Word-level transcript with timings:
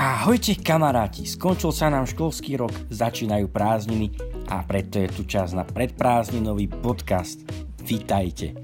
Ahojte 0.00 0.56
kamaráti, 0.56 1.28
skončil 1.28 1.76
sa 1.76 1.92
nám 1.92 2.08
školský 2.08 2.56
rok, 2.56 2.72
začínajú 2.88 3.52
prázdniny 3.52 4.08
a 4.48 4.64
preto 4.64 4.96
je 4.96 5.12
tu 5.12 5.28
čas 5.28 5.52
na 5.52 5.60
predprázdninový 5.60 6.72
podcast. 6.72 7.44
Vítajte. 7.84 8.56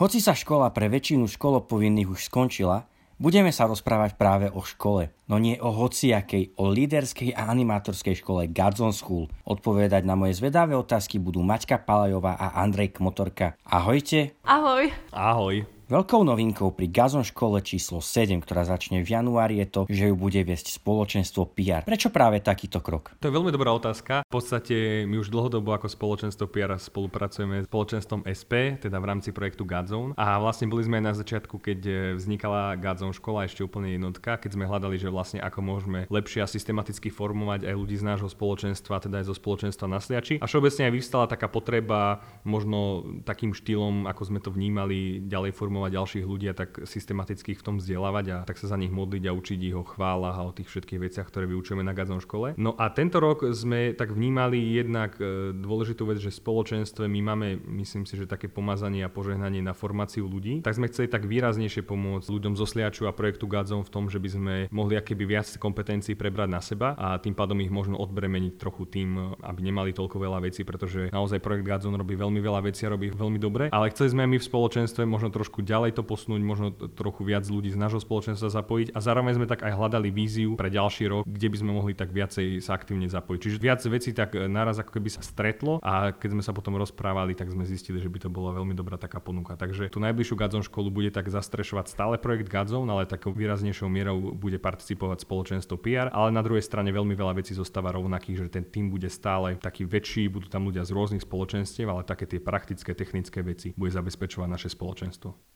Hoci 0.00 0.18
sa 0.24 0.32
škola 0.32 0.72
pre 0.72 0.88
väčšinu 0.88 1.28
školopovinných 1.28 2.08
už 2.08 2.32
skončila, 2.32 2.88
Budeme 3.14 3.54
sa 3.54 3.70
rozprávať 3.70 4.18
práve 4.18 4.46
o 4.50 4.58
škole, 4.62 5.14
no 5.30 5.38
nie 5.38 5.54
o 5.62 5.70
hociakej, 5.70 6.58
o 6.58 6.66
líderskej 6.66 7.30
a 7.34 7.46
animátorskej 7.50 8.18
škole 8.18 8.50
Godzone 8.50 8.94
School. 8.94 9.30
Odpovedať 9.46 10.02
na 10.02 10.18
moje 10.18 10.38
zvedavé 10.38 10.74
otázky 10.74 11.22
budú 11.22 11.42
Maťka 11.46 11.78
Palajová 11.82 12.34
a 12.34 12.58
Andrej 12.58 12.98
Kmotorka. 12.98 13.54
Ahojte. 13.62 14.34
Ahoj. 14.42 14.90
Ahoj. 15.14 15.73
Veľkou 15.84 16.24
novinkou 16.24 16.72
pri 16.72 16.88
Gazon 16.88 17.20
škole 17.28 17.60
číslo 17.60 18.00
7, 18.00 18.40
ktorá 18.40 18.64
začne 18.64 19.04
v 19.04 19.20
januári, 19.20 19.60
je 19.60 19.68
to, 19.68 19.80
že 19.84 20.08
ju 20.08 20.16
bude 20.16 20.40
viesť 20.40 20.80
spoločenstvo 20.80 21.52
PR. 21.52 21.84
Prečo 21.84 22.08
práve 22.08 22.40
takýto 22.40 22.80
krok? 22.80 23.12
To 23.20 23.28
je 23.28 23.36
veľmi 23.36 23.52
dobrá 23.52 23.68
otázka. 23.76 24.24
V 24.24 24.32
podstate 24.32 25.04
my 25.04 25.20
už 25.20 25.28
dlhodobo 25.28 25.76
ako 25.76 25.92
spoločenstvo 25.92 26.48
PR 26.48 26.80
spolupracujeme 26.80 27.60
s 27.60 27.68
spoločenstvom 27.68 28.24
SP, 28.24 28.80
teda 28.80 28.96
v 28.96 29.12
rámci 29.12 29.36
projektu 29.36 29.68
Gazon. 29.68 30.16
A 30.16 30.40
vlastne 30.40 30.72
boli 30.72 30.88
sme 30.88 31.04
aj 31.04 31.04
na 31.04 31.12
začiatku, 31.20 31.60
keď 31.60 32.16
vznikala 32.16 32.80
Gazon 32.80 33.12
škola, 33.12 33.44
ešte 33.44 33.60
úplne 33.60 33.92
jednotka, 33.92 34.40
keď 34.40 34.56
sme 34.56 34.64
hľadali, 34.64 34.96
že 34.96 35.12
vlastne 35.12 35.44
ako 35.44 35.60
môžeme 35.60 36.08
lepšie 36.08 36.40
a 36.40 36.48
systematicky 36.48 37.12
formovať 37.12 37.68
aj 37.68 37.76
ľudí 37.76 38.00
z 38.00 38.08
nášho 38.08 38.32
spoločenstva, 38.32 39.04
teda 39.04 39.20
aj 39.20 39.28
zo 39.28 39.36
spoločenstva 39.36 39.84
na 39.84 40.00
Sliači. 40.00 40.40
A 40.40 40.48
všeobecne 40.48 40.88
aj 40.88 40.92
vyvstala 40.96 41.28
taká 41.28 41.52
potreba 41.52 42.24
možno 42.40 43.04
takým 43.28 43.52
štýlom, 43.52 44.08
ako 44.08 44.32
sme 44.32 44.40
to 44.40 44.48
vnímali, 44.48 45.20
ďalej 45.28 45.52
formovať 45.52 45.72
formovať 45.74 45.90
ďalších 45.98 46.26
ľudí 46.30 46.46
a 46.46 46.54
tak 46.54 46.86
systematicky 46.86 47.58
v 47.58 47.64
tom 47.66 47.82
vzdelávať 47.82 48.24
a 48.30 48.36
tak 48.46 48.62
sa 48.62 48.70
za 48.70 48.78
nich 48.78 48.94
modliť 48.94 49.26
a 49.26 49.34
učiť 49.34 49.58
ich 49.58 49.74
o 49.74 49.82
chválach 49.82 50.38
a 50.38 50.46
o 50.46 50.54
tých 50.54 50.70
všetkých 50.70 51.02
veciach, 51.02 51.26
ktoré 51.26 51.50
vyučujeme 51.50 51.82
na 51.82 51.90
Gazon 51.90 52.22
škole. 52.22 52.54
No 52.54 52.78
a 52.78 52.94
tento 52.94 53.18
rok 53.18 53.42
sme 53.50 53.90
tak 53.98 54.14
vnímali 54.14 54.62
jednak 54.78 55.18
e, 55.18 55.50
dôležitú 55.50 56.06
vec, 56.06 56.22
že 56.22 56.30
v 56.30 56.38
spoločenstve 56.38 57.10
my 57.10 57.20
máme, 57.26 57.48
myslím 57.82 58.06
si, 58.06 58.14
že 58.14 58.30
také 58.30 58.46
pomazanie 58.46 59.02
a 59.02 59.10
požehnanie 59.10 59.66
na 59.66 59.74
formáciu 59.74 60.30
ľudí, 60.30 60.62
tak 60.62 60.78
sme 60.78 60.86
chceli 60.86 61.10
tak 61.10 61.26
výraznejšie 61.26 61.82
pomôcť 61.82 62.30
ľuďom 62.30 62.54
zo 62.54 62.70
Sliaču 62.70 63.10
a 63.10 63.16
projektu 63.16 63.50
Gazon 63.50 63.82
v 63.82 63.90
tom, 63.90 64.06
že 64.06 64.22
by 64.22 64.28
sme 64.30 64.54
mohli 64.70 64.94
akéby 64.94 65.26
viac 65.26 65.50
kompetencií 65.58 66.14
prebrať 66.14 66.48
na 66.54 66.62
seba 66.62 66.94
a 66.94 67.18
tým 67.18 67.34
pádom 67.34 67.58
ich 67.58 67.74
možno 67.74 67.98
odbremeniť 67.98 68.54
trochu 68.62 68.86
tým, 68.86 69.34
aby 69.42 69.60
nemali 69.66 69.90
toľko 69.90 70.22
veľa 70.22 70.38
vecí, 70.46 70.62
pretože 70.62 71.10
naozaj 71.10 71.42
projekt 71.42 71.66
Gazon 71.66 71.98
robí 71.98 72.14
veľmi 72.14 72.38
veľa 72.38 72.62
vecí 72.62 72.86
a 72.86 72.94
robí 72.94 73.10
veľmi 73.10 73.42
dobre, 73.42 73.66
ale 73.74 73.90
chceli 73.90 74.14
sme 74.14 74.30
my 74.30 74.38
v 74.38 74.46
spoločenstve 74.46 75.02
možno 75.08 75.32
trošku 75.32 75.63
ďalej 75.64 75.96
to 75.98 76.02
posunúť, 76.06 76.42
možno 76.44 76.70
trochu 76.72 77.24
viac 77.26 77.48
ľudí 77.48 77.72
z 77.72 77.80
nášho 77.80 77.98
spoločenstva 77.98 78.52
zapojiť 78.52 78.92
a 78.92 78.98
zároveň 79.00 79.40
sme 79.40 79.50
tak 79.50 79.64
aj 79.64 79.72
hľadali 79.72 80.12
víziu 80.12 80.54
pre 80.54 80.70
ďalší 80.70 81.10
rok, 81.10 81.22
kde 81.24 81.48
by 81.50 81.56
sme 81.58 81.70
mohli 81.72 81.92
tak 81.96 82.12
viacej 82.12 82.60
sa 82.62 82.76
aktívne 82.76 83.08
zapojiť. 83.08 83.40
Čiže 83.40 83.56
viac 83.58 83.80
vecí 83.82 84.12
tak 84.12 84.36
naraz 84.36 84.78
ako 84.78 85.00
keby 85.00 85.08
sa 85.10 85.24
stretlo 85.24 85.80
a 85.80 86.12
keď 86.12 86.38
sme 86.38 86.42
sa 86.44 86.52
potom 86.52 86.76
rozprávali, 86.76 87.32
tak 87.34 87.50
sme 87.50 87.64
zistili, 87.64 87.98
že 87.98 88.12
by 88.12 88.18
to 88.22 88.28
bola 88.28 88.54
veľmi 88.54 88.76
dobrá 88.76 89.00
taká 89.00 89.18
ponuka. 89.18 89.56
Takže 89.56 89.88
tú 89.88 89.98
najbližšiu 89.98 90.36
Gadzon 90.36 90.62
školu 90.62 90.92
bude 90.92 91.10
tak 91.10 91.26
zastrešovať 91.32 91.90
stále 91.90 92.14
projekt 92.20 92.52
Gadzon, 92.52 92.86
ale 92.86 93.08
takou 93.08 93.32
výraznejšou 93.32 93.88
mierou 93.88 94.36
bude 94.36 94.60
participovať 94.60 95.24
spoločenstvo 95.24 95.80
PR, 95.80 96.12
ale 96.12 96.30
na 96.34 96.44
druhej 96.44 96.62
strane 96.62 96.92
veľmi 96.92 97.16
veľa 97.16 97.40
vecí 97.40 97.56
zostáva 97.56 97.94
rovnakých, 97.96 98.44
že 98.44 98.52
ten 98.52 98.64
tým 98.66 98.92
bude 98.92 99.08
stále 99.08 99.56
taký 99.56 99.88
väčší, 99.88 100.28
budú 100.28 100.50
tam 100.50 100.68
ľudia 100.68 100.84
z 100.84 100.92
rôznych 100.92 101.24
spoločenstiev, 101.24 101.88
ale 101.88 102.02
také 102.04 102.28
tie 102.28 102.42
praktické, 102.42 102.92
technické 102.92 103.40
veci 103.40 103.72
bude 103.78 103.94
zabezpečovať 103.94 104.48
naše 104.50 104.68
spoločenstvo. 104.68 105.53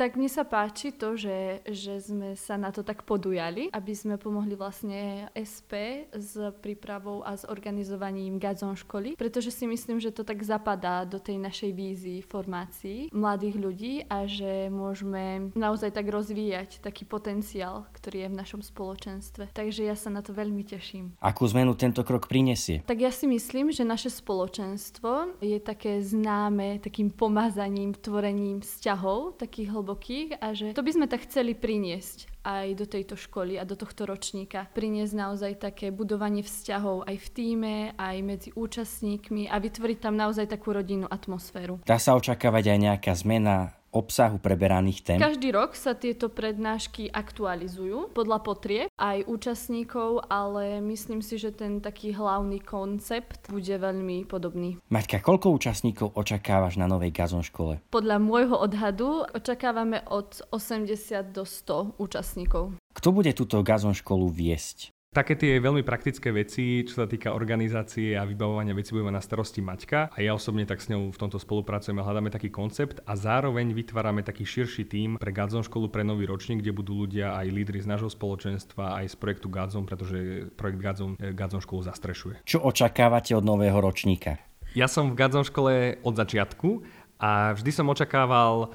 Tak 0.00 0.16
mne 0.16 0.32
sa 0.32 0.48
páči 0.48 0.96
to, 0.96 1.12
že, 1.12 1.60
že 1.68 2.00
sme 2.00 2.32
sa 2.32 2.56
na 2.56 2.72
to 2.72 2.80
tak 2.80 3.04
podujali, 3.04 3.68
aby 3.68 3.92
sme 3.92 4.16
pomohli 4.16 4.56
vlastne 4.56 5.28
SP 5.36 6.08
s 6.08 6.40
prípravou 6.64 7.20
a 7.20 7.36
s 7.36 7.44
organizovaním 7.44 8.40
Gazon 8.40 8.72
školy, 8.72 9.12
pretože 9.20 9.52
si 9.52 9.68
myslím, 9.68 10.00
že 10.00 10.08
to 10.08 10.24
tak 10.24 10.40
zapadá 10.40 11.04
do 11.04 11.20
tej 11.20 11.36
našej 11.36 11.76
vízii 11.76 12.24
formácií 12.24 13.12
mladých 13.12 13.56
ľudí 13.60 13.94
a 14.08 14.24
že 14.24 14.72
môžeme 14.72 15.52
naozaj 15.52 15.92
tak 15.92 16.08
rozvíjať 16.08 16.80
taký 16.80 17.04
potenciál, 17.04 17.84
ktorý 17.92 18.24
je 18.24 18.32
v 18.32 18.38
našom 18.40 18.64
spoločenstve. 18.64 19.52
Takže 19.52 19.84
ja 19.84 20.00
sa 20.00 20.08
na 20.08 20.24
to 20.24 20.32
veľmi 20.32 20.64
teším. 20.64 21.12
Akú 21.20 21.44
zmenu 21.44 21.76
tento 21.76 22.00
krok 22.08 22.24
prinesie? 22.24 22.80
Tak 22.88 23.04
ja 23.04 23.12
si 23.12 23.28
myslím, 23.28 23.68
že 23.68 23.84
naše 23.84 24.08
spoločenstvo 24.08 25.36
je 25.44 25.60
také 25.60 26.00
známe 26.00 26.80
takým 26.80 27.12
pomazaním, 27.12 27.92
tvorením 27.92 28.64
vzťahov, 28.64 29.36
takých 29.36 29.76
hlbokých 29.76 29.89
hlbokých 29.90 30.38
a 30.38 30.54
že 30.54 30.70
to 30.70 30.86
by 30.86 30.94
sme 30.94 31.06
tak 31.10 31.26
chceli 31.26 31.58
priniesť 31.58 32.30
aj 32.46 32.78
do 32.78 32.86
tejto 32.86 33.18
školy 33.18 33.58
a 33.58 33.66
do 33.66 33.74
tohto 33.74 34.06
ročníka. 34.06 34.70
Priniesť 34.70 35.12
naozaj 35.18 35.52
také 35.58 35.90
budovanie 35.90 36.46
vzťahov 36.46 37.10
aj 37.10 37.16
v 37.18 37.28
týme, 37.34 37.76
aj 37.98 38.16
medzi 38.22 38.50
účastníkmi 38.54 39.50
a 39.50 39.58
vytvoriť 39.58 39.98
tam 39.98 40.14
naozaj 40.14 40.46
takú 40.46 40.70
rodinnú 40.70 41.10
atmosféru. 41.10 41.82
Dá 41.82 41.98
sa 41.98 42.14
očakávať 42.14 42.70
aj 42.70 42.78
nejaká 42.78 43.12
zmena 43.18 43.74
obsahu 43.90 44.38
preberaných 44.38 45.02
tém? 45.02 45.18
Každý 45.18 45.50
rok 45.54 45.74
sa 45.74 45.98
tieto 45.98 46.30
prednášky 46.30 47.10
aktualizujú 47.10 48.14
podľa 48.14 48.38
potrieb 48.42 48.86
aj 48.98 49.26
účastníkov, 49.26 50.26
ale 50.30 50.78
myslím 50.82 51.20
si, 51.20 51.36
že 51.36 51.50
ten 51.50 51.82
taký 51.82 52.14
hlavný 52.14 52.62
koncept 52.62 53.50
bude 53.50 53.74
veľmi 53.74 54.26
podobný. 54.30 54.78
Maťka, 54.90 55.22
koľko 55.22 55.54
účastníkov 55.54 56.14
očakávaš 56.14 56.78
na 56.78 56.86
novej 56.86 57.10
Gazon 57.10 57.42
škole? 57.42 57.82
Podľa 57.90 58.16
môjho 58.22 58.56
odhadu 58.56 59.26
očakávame 59.34 60.02
od 60.06 60.42
80 60.54 61.34
do 61.34 61.42
100 61.42 61.98
účastníkov. 61.98 62.78
Kto 62.94 63.08
bude 63.14 63.30
túto 63.34 63.62
Gazon 63.66 63.94
školu 63.94 64.30
viesť? 64.30 64.94
Také 65.10 65.34
tie 65.34 65.58
veľmi 65.58 65.82
praktické 65.82 66.30
veci, 66.30 66.86
čo 66.86 67.02
sa 67.02 67.06
týka 67.10 67.34
organizácie 67.34 68.14
a 68.14 68.22
vybavovania 68.22 68.70
veci, 68.78 68.94
budeme 68.94 69.10
na 69.10 69.18
starosti 69.18 69.58
Maťka 69.58 70.14
a 70.14 70.18
ja 70.22 70.38
osobne 70.38 70.62
tak 70.62 70.78
s 70.78 70.86
ňou 70.86 71.10
v 71.10 71.18
tomto 71.18 71.34
spolupracujeme 71.34 71.98
hľadáme 71.98 72.30
taký 72.30 72.46
koncept 72.46 73.02
a 73.02 73.18
zároveň 73.18 73.74
vytvárame 73.74 74.22
taký 74.22 74.46
širší 74.46 74.86
tím 74.86 75.18
pre 75.18 75.34
Gadzon 75.34 75.66
školu 75.66 75.90
pre 75.90 76.06
nový 76.06 76.30
ročník, 76.30 76.62
kde 76.62 76.70
budú 76.70 76.94
ľudia 76.94 77.34
aj 77.42 77.42
lídry 77.50 77.82
z 77.82 77.90
nášho 77.90 78.06
spoločenstva, 78.06 79.02
aj 79.02 79.10
z 79.10 79.16
projektu 79.18 79.50
Gadzon, 79.50 79.82
pretože 79.82 80.46
projekt 80.54 80.78
Gadzon, 80.78 81.18
eh, 81.18 81.34
Gadzon 81.34 81.58
školu 81.58 81.90
zastrešuje. 81.90 82.46
Čo 82.46 82.62
očakávate 82.62 83.34
od 83.34 83.42
nového 83.42 83.82
ročníka? 83.82 84.38
Ja 84.78 84.86
som 84.86 85.10
v 85.10 85.18
Gadzon 85.18 85.42
škole 85.42 85.98
od 86.06 86.14
začiatku 86.14 86.86
a 87.18 87.58
vždy 87.58 87.70
som 87.74 87.90
očakával 87.90 88.70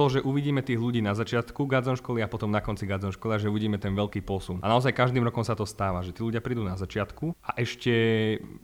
to, 0.00 0.16
že 0.16 0.24
uvidíme 0.24 0.64
tých 0.64 0.80
ľudí 0.80 1.04
na 1.04 1.12
začiatku 1.12 1.68
Gadzon 1.68 2.00
školy 2.00 2.24
a 2.24 2.32
potom 2.32 2.48
na 2.48 2.64
konci 2.64 2.88
Gadzon 2.88 3.12
školy, 3.12 3.36
že 3.36 3.52
uvidíme 3.52 3.76
ten 3.76 3.92
veľký 3.92 4.24
posun. 4.24 4.56
A 4.64 4.72
naozaj 4.72 4.96
každým 4.96 5.20
rokom 5.20 5.44
sa 5.44 5.52
to 5.52 5.68
stáva, 5.68 6.00
že 6.00 6.16
tí 6.16 6.24
ľudia 6.24 6.40
prídu 6.40 6.64
na 6.64 6.80
začiatku 6.80 7.36
a 7.44 7.50
ešte 7.60 7.92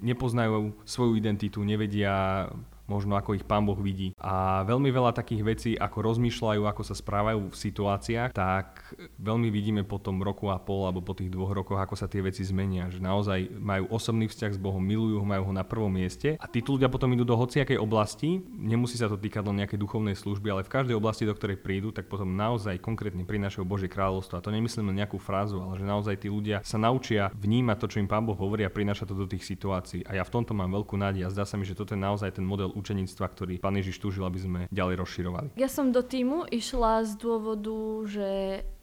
nepoznajú 0.01 0.73
svoju 0.89 1.13
identitu, 1.21 1.61
nevedia 1.61 2.49
možno 2.87 3.19
ako 3.19 3.39
ich 3.39 3.45
pán 3.47 3.67
Boh 3.67 3.79
vidí. 3.79 4.15
A 4.19 4.63
veľmi 4.67 4.91
veľa 4.91 5.13
takých 5.15 5.43
vecí, 5.43 5.71
ako 5.75 6.15
rozmýšľajú, 6.15 6.63
ako 6.67 6.83
sa 6.83 6.95
správajú 6.95 7.51
v 7.51 7.57
situáciách, 7.57 8.31
tak 8.35 8.83
veľmi 9.19 9.51
vidíme 9.51 9.83
po 9.83 9.99
tom 9.99 10.23
roku 10.23 10.51
a 10.51 10.59
pol 10.59 10.87
alebo 10.87 11.03
po 11.03 11.15
tých 11.15 11.31
dvoch 11.31 11.53
rokoch, 11.53 11.79
ako 11.79 11.95
sa 11.99 12.07
tie 12.07 12.23
veci 12.23 12.47
zmenia. 12.47 12.89
Že 12.91 13.01
naozaj 13.03 13.41
majú 13.59 13.91
osobný 13.91 14.31
vzťah 14.31 14.55
s 14.55 14.63
Bohom, 14.63 14.83
milujú 14.83 15.21
ho, 15.21 15.27
majú 15.27 15.51
ho 15.51 15.53
na 15.55 15.67
prvom 15.67 15.91
mieste 15.91 16.39
a 16.39 16.47
títo 16.47 16.79
ľudia 16.79 16.91
potom 16.91 17.11
idú 17.13 17.27
do 17.27 17.35
hociakej 17.35 17.79
oblasti, 17.79 18.41
nemusí 18.55 18.97
sa 18.97 19.11
to 19.11 19.19
týkať 19.19 19.43
len 19.47 19.63
nejakej 19.65 19.79
duchovnej 19.83 20.15
služby, 20.15 20.49
ale 20.51 20.63
v 20.63 20.73
každej 20.73 20.95
oblasti, 20.97 21.27
do 21.27 21.35
ktorej 21.35 21.59
prídu, 21.59 21.91
tak 21.91 22.07
potom 22.07 22.39
naozaj 22.39 22.79
konkrétne 22.79 23.27
prinášajú 23.27 23.67
Božie 23.67 23.91
kráľovstvo. 23.91 24.39
A 24.39 24.45
to 24.45 24.55
nemyslím 24.55 24.95
len 24.95 25.03
nejakú 25.03 25.19
frázu, 25.19 25.59
ale 25.59 25.81
že 25.81 25.85
naozaj 25.85 26.23
tí 26.23 26.29
ľudia 26.31 26.63
sa 26.63 26.79
naučia 26.79 27.33
vnímať 27.35 27.77
to, 27.83 27.87
čo 27.91 28.01
im 28.01 28.09
Pán 28.09 28.23
Boh 28.23 28.39
hovorí 28.39 28.63
a 28.63 28.71
prináša 28.71 29.09
to 29.09 29.17
do 29.17 29.27
tých 29.27 29.43
situácií. 29.43 30.07
A 30.07 30.15
ja 30.21 30.23
v 30.23 30.33
tomto 30.33 30.53
mám 30.53 30.71
veľkú 30.71 30.95
nádej 30.95 31.27
a 31.27 31.33
zdá 31.33 31.43
sa 31.49 31.59
mi, 31.59 31.65
že 31.67 31.75
toto 31.75 31.97
je 31.97 32.01
naozaj 32.01 32.37
ten 32.39 32.47
model 32.47 32.76
učeníctva, 32.77 33.27
ktorý 33.33 33.55
pán 33.57 33.81
Ježiš 33.81 33.99
túžil, 33.99 34.29
aby 34.29 34.39
sme 34.39 34.61
ďalej 34.69 35.01
rozširovali. 35.01 35.49
Ja 35.57 35.73
som 35.73 35.91
do 35.91 36.05
týmu 36.05 36.45
išla 36.53 37.09
z 37.09 37.17
dôvodu, 37.17 38.05
že 38.05 38.29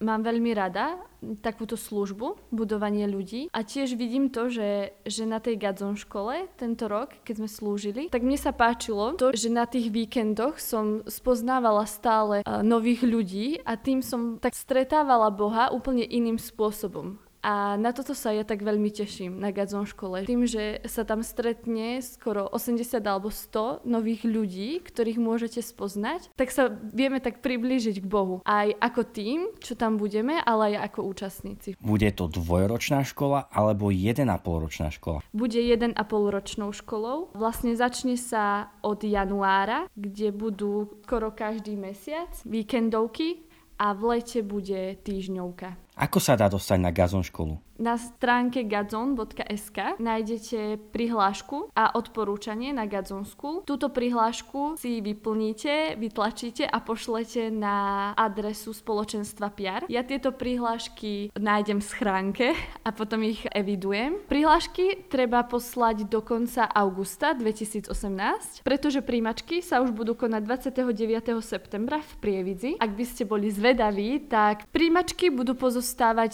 mám 0.02 0.26
veľmi 0.26 0.50
rada 0.52 0.98
takúto 1.40 1.80
službu, 1.80 2.52
budovanie 2.52 3.08
ľudí 3.08 3.48
a 3.48 3.64
tiež 3.64 3.96
vidím 3.96 4.28
to, 4.28 4.52
že, 4.52 4.92
že 5.08 5.24
na 5.24 5.40
tej 5.40 5.56
Gadzon 5.56 5.96
škole 5.96 6.44
tento 6.60 6.84
rok, 6.84 7.16
keď 7.24 7.34
sme 7.40 7.48
slúžili, 7.48 8.02
tak 8.12 8.20
mne 8.20 8.36
sa 8.36 8.52
páčilo 8.52 9.16
to, 9.16 9.32
že 9.32 9.48
na 9.48 9.64
tých 9.64 9.88
víkendoch 9.88 10.60
som 10.60 11.00
spoznávala 11.08 11.88
stále 11.88 12.44
uh, 12.44 12.60
nových 12.60 13.00
ľudí 13.06 13.64
a 13.64 13.80
tým 13.80 14.04
som 14.04 14.36
tak 14.36 14.52
stretávala 14.52 15.32
Boha 15.32 15.72
úplne 15.72 16.04
iným 16.04 16.36
spôsobom 16.36 17.23
A 17.44 17.76
na 17.76 17.92
toto 17.92 18.16
sa 18.16 18.32
ja 18.32 18.40
tak 18.40 18.64
veľmi 18.64 18.88
teším 18.88 19.36
na 19.36 19.52
Gadzon 19.52 19.84
škole. 19.84 20.24
Tým, 20.24 20.48
že 20.48 20.80
sa 20.88 21.04
tam 21.04 21.20
stretne 21.20 22.00
skoro 22.00 22.48
80 22.48 23.04
alebo 23.04 23.28
100 23.28 23.84
nových 23.84 24.24
ľudí, 24.24 24.80
ktorých 24.80 25.20
môžete 25.20 25.60
spoznať, 25.60 26.32
tak 26.40 26.48
sa 26.48 26.72
vieme 26.72 27.20
tak 27.20 27.44
priblížiť 27.44 28.00
k 28.00 28.06
Bohu. 28.08 28.40
Aj 28.48 28.72
ako 28.80 29.04
tým, 29.04 29.52
čo 29.60 29.76
tam 29.76 30.00
budeme, 30.00 30.40
ale 30.40 30.72
aj 30.72 30.88
ako 30.88 31.00
účastníci. 31.04 31.76
Bude 31.84 32.08
to 32.16 32.32
dvojročná 32.32 33.04
škola 33.04 33.52
alebo 33.52 33.92
1,5 33.92 34.24
ročná 34.40 34.88
škola? 34.88 35.20
Bude 35.36 35.60
1,5 35.60 35.92
ročnou 36.08 36.72
školou. 36.72 37.28
Vlastne 37.36 37.76
začne 37.76 38.16
sa 38.16 38.72
od 38.80 39.04
januára, 39.04 39.84
kde 39.92 40.32
budú 40.32 40.96
skoro 41.04 41.28
každý 41.28 41.76
mesiac 41.76 42.32
víkendovky 42.48 43.44
a 43.78 43.92
v 43.92 44.16
lete 44.16 44.40
bude 44.40 44.96
týždňovka. 45.02 45.93
Ako 45.94 46.18
sa 46.18 46.34
dá 46.34 46.50
dostať 46.50 46.78
na 46.82 46.90
Gazon 46.90 47.22
školu? 47.22 47.54
Na 47.74 47.98
stránke 47.98 48.62
gazon.sk 48.62 49.98
nájdete 49.98 50.78
prihlášku 50.94 51.74
a 51.74 51.98
odporúčanie 51.98 52.70
na 52.70 52.86
Gazon 52.86 53.26
School. 53.26 53.66
Túto 53.66 53.90
prihlášku 53.90 54.78
si 54.78 55.02
vyplníte, 55.02 55.98
vytlačíte 55.98 56.70
a 56.70 56.78
pošlete 56.78 57.50
na 57.50 58.10
adresu 58.14 58.70
spoločenstva 58.70 59.50
PR. 59.58 59.82
Ja 59.90 60.06
tieto 60.06 60.30
prihlášky 60.30 61.34
nájdem 61.34 61.82
v 61.82 61.86
schránke 61.90 62.46
a 62.86 62.94
potom 62.94 63.26
ich 63.26 63.42
evidujem. 63.50 64.22
Prihlášky 64.30 65.10
treba 65.10 65.42
poslať 65.42 66.06
do 66.06 66.22
konca 66.22 66.70
augusta 66.70 67.34
2018, 67.34 68.62
pretože 68.62 69.02
príjmačky 69.02 69.66
sa 69.66 69.82
už 69.82 69.90
budú 69.90 70.14
konať 70.14 70.46
29. 70.46 71.42
septembra 71.42 71.98
v 71.98 72.12
Prievidzi. 72.22 72.70
Ak 72.78 72.94
by 72.94 73.02
ste 73.02 73.26
boli 73.26 73.50
zvedaví, 73.50 74.30
tak 74.30 74.70
príjmačky 74.70 75.34
budú 75.34 75.58
pozostávať 75.58 75.83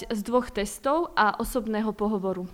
z 0.06 0.20
dvoch 0.23 0.55
testov 0.55 1.11
a 1.19 1.37
osobného 1.43 1.91
pohovoru. 1.91 2.47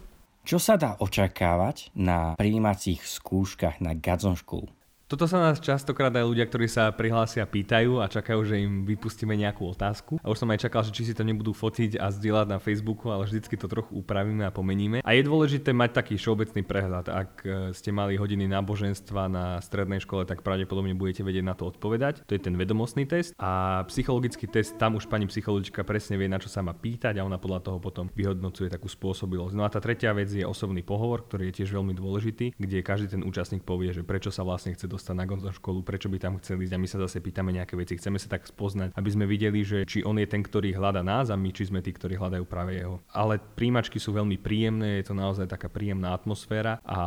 Čo 0.47 0.57
sa 0.57 0.79
dá 0.81 0.97
očakávať 0.97 1.91
na 1.93 2.39
príjímacích 2.39 3.03
skúškach 3.03 3.83
na 3.83 3.93
Gadzon 3.93 4.39
School? 4.39 4.71
Toto 5.06 5.31
sa 5.31 5.38
nás 5.38 5.62
častokrát 5.62 6.11
aj 6.11 6.26
ľudia, 6.26 6.50
ktorí 6.50 6.67
sa 6.67 6.91
prihlásia, 6.91 7.47
pýtajú 7.47 8.03
a 8.03 8.11
čakajú, 8.11 8.43
že 8.43 8.58
im 8.58 8.82
vypustíme 8.82 9.38
nejakú 9.38 9.62
otázku. 9.70 10.19
A 10.19 10.26
už 10.26 10.43
som 10.43 10.50
aj 10.50 10.67
čakal, 10.67 10.82
že 10.82 10.91
či 10.91 11.06
si 11.06 11.14
to 11.14 11.23
nebudú 11.23 11.55
fotiť 11.55 11.94
a 11.94 12.11
zdieľať 12.11 12.47
na 12.50 12.58
Facebooku, 12.58 13.14
ale 13.14 13.23
vždycky 13.23 13.55
to 13.55 13.70
trochu 13.70 13.94
upravíme 13.94 14.43
a 14.43 14.50
pomeníme. 14.50 15.06
A 15.06 15.11
je 15.14 15.23
dôležité 15.23 15.70
mať 15.70 16.03
taký 16.03 16.19
všeobecný 16.19 16.67
prehľad. 16.67 17.06
Ak 17.06 17.31
e, 17.47 17.70
ste 17.70 17.94
mali 17.94 18.19
hodiny 18.19 18.50
náboženstva 18.50 19.31
na 19.31 19.62
strednej 19.62 20.03
škole, 20.03 20.26
tak 20.26 20.43
pravdepodobne 20.43 20.99
budete 20.99 21.23
vedieť 21.23 21.44
na 21.47 21.55
to 21.55 21.70
odpovedať. 21.70 22.26
To 22.26 22.35
je 22.35 22.43
ten 22.43 22.59
vedomostný 22.59 23.06
test. 23.06 23.31
A 23.38 23.87
psychologický 23.87 24.50
test, 24.50 24.75
tam 24.75 24.99
už 24.99 25.06
pani 25.06 25.31
psychologička 25.31 25.87
presne 25.87 26.19
vie, 26.19 26.26
na 26.26 26.43
čo 26.43 26.50
sa 26.50 26.67
má 26.67 26.75
pýtať 26.75 27.23
a 27.23 27.26
ona 27.26 27.38
podľa 27.38 27.62
toho 27.62 27.79
potom 27.79 28.11
vyhodnocuje 28.11 28.67
takú 28.67 28.91
spôsobilosť. 28.91 29.55
No 29.55 29.62
a 29.62 29.70
tá 29.70 29.79
tretia 29.79 30.11
vec 30.11 30.35
je 30.35 30.43
osobný 30.43 30.82
pohovor, 30.82 31.31
ktorý 31.31 31.55
je 31.55 31.62
tiež 31.62 31.79
veľmi 31.79 31.94
dôležitý, 31.94 32.59
kde 32.59 32.82
každý 32.82 33.14
ten 33.14 33.23
účastník 33.23 33.62
povie, 33.62 33.94
že 33.94 34.02
prečo 34.02 34.35
sa 34.35 34.43
vlastne 34.43 34.75
chce 34.75 34.96
dostať 34.97 35.15
na 35.15 35.29
Gonzo 35.29 35.53
školu, 35.53 35.85
prečo 35.85 36.09
by 36.09 36.19
tam 36.19 36.41
chceli 36.41 36.65
ísť 36.67 36.75
a 36.75 36.81
my 36.81 36.89
sa 36.89 36.99
zase 37.05 37.21
pýtame 37.21 37.53
nejaké 37.53 37.77
veci. 37.77 38.01
Chceme 38.01 38.17
sa 38.17 38.33
tak 38.33 38.49
spoznať, 38.49 38.97
aby 38.97 39.09
sme 39.13 39.29
videli, 39.29 39.61
že 39.63 39.85
či 39.85 40.01
on 40.03 40.17
je 40.17 40.27
ten, 40.27 40.41
ktorý 40.41 40.73
hľada 40.73 41.05
nás 41.05 41.29
a 41.29 41.37
my 41.37 41.53
či 41.53 41.69
sme 41.69 41.85
tí, 41.85 41.93
ktorí 41.93 42.17
hľadajú 42.17 42.45
práve 42.49 42.81
jeho. 42.81 42.99
Ale 43.13 43.39
príjimačky 43.39 44.01
sú 44.01 44.17
veľmi 44.17 44.41
príjemné, 44.41 45.05
je 45.05 45.13
to 45.13 45.15
naozaj 45.15 45.47
taká 45.47 45.69
príjemná 45.69 46.17
atmosféra 46.17 46.81
a 46.83 46.99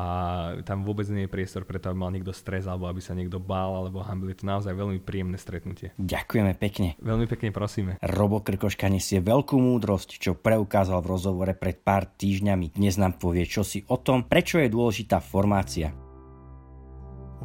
tam 0.64 0.86
vôbec 0.86 1.10
nie 1.10 1.26
je 1.26 1.34
priestor 1.34 1.66
preto, 1.66 1.90
aby 1.90 1.98
mal 1.98 2.14
niekto 2.14 2.32
stres 2.32 2.70
alebo 2.70 2.86
aby 2.86 3.02
sa 3.02 3.18
niekto 3.18 3.42
bál 3.42 3.74
alebo 3.76 4.06
hambil. 4.06 4.32
Je 4.32 4.46
to 4.46 4.48
naozaj 4.48 4.72
veľmi 4.72 5.02
príjemné 5.02 5.42
stretnutie. 5.42 5.92
Ďakujeme 5.98 6.54
pekne. 6.56 6.94
Veľmi 7.02 7.26
pekne 7.26 7.50
prosíme. 7.50 7.98
Robo 8.04 8.46
Krkoška 8.46 8.86
nesie 8.92 9.24
veľkú 9.24 9.58
múdrosť, 9.58 10.22
čo 10.22 10.38
preukázal 10.38 11.02
v 11.02 11.10
rozhovore 11.10 11.54
pred 11.58 11.82
pár 11.82 12.06
týždňami. 12.06 12.78
Dnes 12.78 13.00
nám 13.02 13.18
povie 13.18 13.50
čosi 13.50 13.88
o 13.90 13.98
tom, 13.98 14.28
prečo 14.28 14.62
je 14.62 14.70
dôležitá 14.70 15.24
formácia 15.24 16.09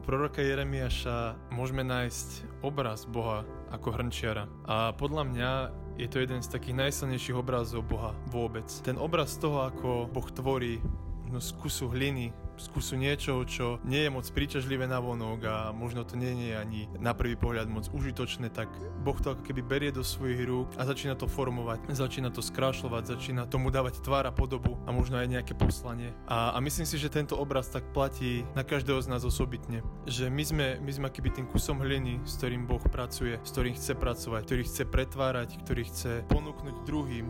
proroka 0.03 0.43
Jeremiaša 0.43 1.51
môžeme 1.55 1.87
nájsť 1.87 2.63
obraz 2.67 3.07
Boha 3.07 3.47
ako 3.71 3.95
hrnčiara. 3.95 4.51
A 4.67 4.91
podľa 4.95 5.23
mňa 5.31 5.51
je 5.95 6.09
to 6.11 6.19
jeden 6.23 6.43
z 6.43 6.51
takých 6.51 6.79
najsilnejších 6.89 7.39
obrazov 7.39 7.87
Boha 7.87 8.15
vôbec. 8.31 8.67
Ten 8.83 8.99
obraz 8.99 9.39
toho, 9.39 9.71
ako 9.71 10.11
Boh 10.11 10.29
tvorí 10.35 10.83
no, 11.31 11.41
z 11.41 11.51
kusu 11.57 11.89
hliny, 11.89 12.33
z 12.55 12.67
kusu 12.71 12.95
niečoho, 12.95 13.43
čo 13.43 13.83
nie 13.83 14.07
je 14.07 14.11
moc 14.11 14.27
príťažlivé 14.31 14.87
na 14.87 15.03
vonok 15.03 15.41
a 15.47 15.57
možno 15.75 16.07
to 16.07 16.15
nie 16.15 16.51
je 16.51 16.55
ani 16.55 16.81
na 17.03 17.11
prvý 17.15 17.35
pohľad 17.35 17.67
moc 17.67 17.91
užitočné, 17.91 18.51
tak 18.55 18.71
Boh 19.03 19.17
to 19.19 19.35
ako 19.35 19.43
keby 19.43 19.63
berie 19.63 19.91
do 19.91 20.07
svojich 20.07 20.47
rúk 20.47 20.71
a 20.79 20.87
začína 20.87 21.19
to 21.19 21.27
formovať, 21.27 21.91
začína 21.91 22.31
to 22.31 22.41
skrášľovať, 22.45 23.19
začína 23.19 23.51
tomu 23.51 23.75
dávať 23.75 24.01
tvár 24.01 24.27
a 24.31 24.33
podobu 24.35 24.79
a 24.87 24.95
možno 24.95 25.19
aj 25.19 25.31
nejaké 25.31 25.55
poslanie. 25.59 26.15
A, 26.31 26.55
a 26.55 26.59
myslím 26.63 26.87
si, 26.87 26.97
že 26.99 27.11
tento 27.11 27.35
obraz 27.35 27.67
tak 27.71 27.91
platí 27.91 28.47
na 28.55 28.63
každého 28.63 29.03
z 29.03 29.11
nás 29.11 29.27
osobitne. 29.27 29.83
Že 30.07 30.31
my 30.31 30.45
sme, 30.45 30.67
my 30.79 30.91
sme 30.95 31.05
akýby 31.11 31.31
tým 31.35 31.47
kusom 31.51 31.83
hliny, 31.83 32.23
s 32.23 32.39
ktorým 32.39 32.71
Boh 32.71 32.83
pracuje, 32.87 33.43
s 33.43 33.51
ktorým 33.51 33.75
chce 33.75 33.93
pracovať, 33.99 34.41
ktorý 34.47 34.63
chce 34.63 34.83
pretvárať, 34.87 35.49
ktorý 35.59 35.83
chce 35.91 36.13
ponúknuť 36.31 36.87
druhým 36.87 37.27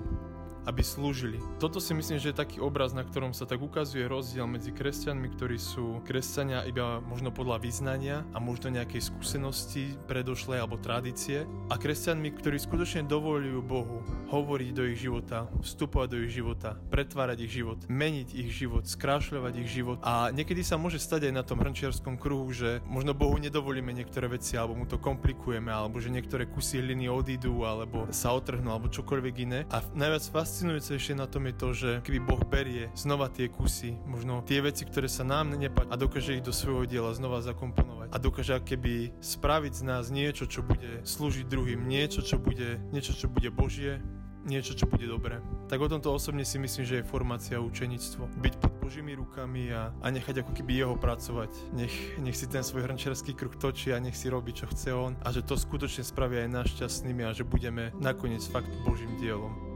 aby 0.65 0.81
slúžili. 0.81 1.39
Toto 1.61 1.81
si 1.81 1.93
myslím, 1.93 2.17
že 2.17 2.33
je 2.33 2.41
taký 2.41 2.59
obraz, 2.61 2.97
na 2.97 3.05
ktorom 3.05 3.37
sa 3.37 3.45
tak 3.45 3.61
ukazuje 3.61 4.09
rozdiel 4.09 4.49
medzi 4.49 4.73
kresťanmi, 4.73 5.29
ktorí 5.37 5.57
sú 5.61 6.01
kresťania 6.09 6.65
iba 6.65 7.05
možno 7.05 7.29
podľa 7.29 7.61
vyznania 7.61 8.25
a 8.33 8.41
možno 8.41 8.73
nejakej 8.73 9.13
skúsenosti 9.13 9.97
predošlej 10.09 10.65
alebo 10.65 10.81
tradície 10.81 11.45
a 11.69 11.75
kresťanmi, 11.77 12.29
ktorí 12.41 12.57
skutočne 12.57 13.05
dovolujú 13.05 13.61
Bohu 13.61 14.01
hovoriť 14.33 14.71
do 14.73 14.85
ich 14.89 15.05
života, 15.05 15.47
vstupovať 15.61 16.09
do 16.09 16.19
ich 16.25 16.33
života, 16.33 16.81
pretvárať 16.89 17.45
ich 17.45 17.53
život, 17.53 17.79
meniť 17.87 18.29
ich 18.33 18.51
život, 18.51 18.89
skrášľovať 18.89 19.55
ich 19.61 19.69
život 19.69 19.99
a 20.01 20.33
niekedy 20.33 20.65
sa 20.65 20.81
môže 20.81 20.97
stať 20.97 21.29
aj 21.29 21.35
na 21.37 21.45
tom 21.45 21.61
hrnčiarskom 21.61 22.17
kruhu, 22.17 22.49
že 22.51 22.81
možno 22.89 23.13
Bohu 23.13 23.37
nedovolíme 23.37 23.93
niektoré 23.93 24.33
veci 24.33 24.57
alebo 24.57 24.81
mu 24.81 24.87
to 24.89 24.97
komplikujeme 24.97 25.69
alebo 25.69 26.01
že 26.01 26.09
niektoré 26.09 26.49
kusy 26.49 26.81
hliny 26.81 27.13
odídu 27.13 27.63
alebo 27.69 28.09
sa 28.11 28.33
otrhnú 28.33 28.73
alebo 28.73 28.89
čokoľvek 28.89 29.35
iné 29.45 29.61
a 29.69 29.85
najviac 29.93 30.25
vás 30.33 30.54
fascinujúcejšie 30.55 31.19
na 31.19 31.27
tom 31.27 31.51
je 31.51 31.55
to, 31.59 31.69
že 31.75 31.91
keby 32.06 32.23
Boh 32.23 32.39
berie 32.47 32.87
znova 32.95 33.27
tie 33.27 33.51
kusy, 33.51 33.99
možno 34.06 34.39
tie 34.47 34.62
veci, 34.62 34.87
ktoré 34.87 35.11
sa 35.11 35.27
nám 35.27 35.51
nepáčia 35.51 35.91
a 35.91 35.99
dokáže 35.99 36.39
ich 36.39 36.47
do 36.47 36.55
svojho 36.55 36.87
diela 36.87 37.11
znova 37.11 37.43
zakomponovať 37.43 38.15
a 38.15 38.17
dokáže 38.23 38.62
keby 38.62 39.19
spraviť 39.19 39.73
z 39.75 39.83
nás 39.83 40.15
niečo, 40.15 40.47
čo 40.47 40.62
bude 40.62 41.03
slúžiť 41.03 41.51
druhým, 41.51 41.83
niečo, 41.91 42.23
čo 42.23 42.39
bude, 42.39 42.79
niečo, 42.95 43.19
čo 43.19 43.27
bude 43.27 43.51
Božie, 43.51 43.99
niečo, 44.47 44.79
čo 44.79 44.87
bude 44.87 45.11
dobré. 45.11 45.43
Tak 45.67 45.83
o 45.83 45.91
tomto 45.91 46.15
osobne 46.15 46.47
si 46.47 46.62
myslím, 46.62 46.87
že 46.87 47.03
je 47.03 47.11
formácia 47.11 47.59
a 47.59 47.65
učenictvo. 47.67 48.31
Byť 48.39 48.55
pod 48.62 48.79
Božími 48.79 49.11
rukami 49.19 49.75
a, 49.75 49.91
a 49.91 50.06
nechať 50.06 50.47
ako 50.47 50.55
keby 50.55 50.87
jeho 50.87 50.95
pracovať. 50.95 51.51
Nech, 51.75 52.15
nech 52.23 52.39
si 52.39 52.47
ten 52.47 52.62
svoj 52.62 52.87
hrnčiarsky 52.87 53.35
kruh 53.35 53.59
točí 53.59 53.91
a 53.91 53.99
nech 53.99 54.15
si 54.15 54.31
robí, 54.31 54.55
čo 54.55 54.71
chce 54.71 54.95
on 54.95 55.19
a 55.19 55.35
že 55.35 55.43
to 55.43 55.59
skutočne 55.59 56.06
spravia 56.06 56.47
aj 56.47 56.51
nás 56.55 56.71
šťastnými 56.71 57.27
a 57.27 57.35
že 57.35 57.43
budeme 57.43 57.91
nakoniec 57.99 58.47
fakt 58.47 58.71
Božím 58.87 59.19
dielom. 59.19 59.74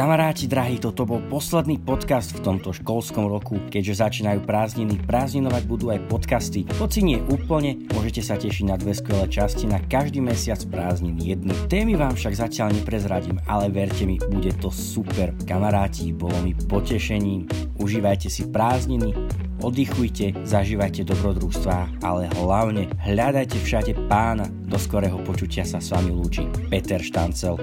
Kamaráti 0.00 0.48
drahí, 0.48 0.80
toto 0.80 1.04
bol 1.04 1.20
posledný 1.28 1.76
podcast 1.76 2.32
v 2.32 2.40
tomto 2.40 2.72
školskom 2.72 3.28
roku. 3.28 3.60
Keďže 3.68 4.00
začínajú 4.00 4.48
prázdniny, 4.48 4.96
prázdninovať 5.04 5.62
budú 5.68 5.92
aj 5.92 6.08
podcasty. 6.08 6.64
Hoci 6.80 7.04
nie 7.04 7.20
úplne, 7.28 7.76
môžete 7.92 8.24
sa 8.24 8.40
tešiť 8.40 8.64
na 8.64 8.80
dve 8.80 8.96
skvelé 8.96 9.28
časti 9.28 9.68
na 9.68 9.76
každý 9.76 10.24
mesiac 10.24 10.56
prázdnin 10.72 11.20
jednu. 11.20 11.52
Témy 11.68 12.00
vám 12.00 12.16
však 12.16 12.32
zatiaľ 12.32 12.80
neprezradím, 12.80 13.44
ale 13.44 13.68
verte 13.68 14.08
mi, 14.08 14.16
bude 14.16 14.56
to 14.56 14.72
super. 14.72 15.36
Kamaráti, 15.44 16.16
bolo 16.16 16.40
mi 16.48 16.56
potešením. 16.56 17.44
Užívajte 17.76 18.32
si 18.32 18.48
prázdniny, 18.48 19.12
oddychujte, 19.60 20.48
zažívajte 20.48 21.04
dobrodružstvá, 21.04 22.00
ale 22.00 22.32
hlavne 22.40 22.88
hľadajte 23.04 23.60
všade 23.60 23.92
pána. 24.08 24.48
Do 24.64 24.80
skorého 24.80 25.20
počutia 25.28 25.68
sa 25.68 25.76
s 25.76 25.92
vami 25.92 26.08
lúči 26.08 26.48
Peter 26.72 27.04
Štancel. 27.04 27.60